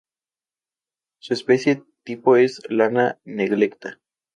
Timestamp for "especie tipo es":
1.35-2.63